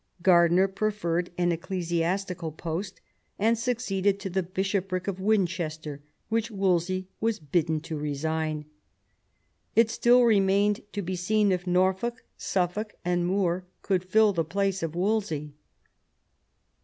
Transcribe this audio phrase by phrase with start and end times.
[0.23, 2.93] Grardiner preferred an ecclesiastical post^
[3.37, 8.65] and succeeded to the bishopric of Winchester, which Wolsey was bidden to resign.
[9.75, 14.81] It still remained to be seen if Norfolk, Suffolk, and More could fill the place
[14.81, 15.53] of Wolsey.